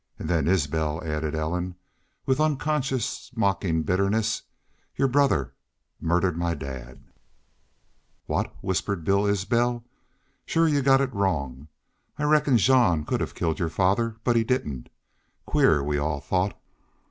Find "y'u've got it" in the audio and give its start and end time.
10.67-11.13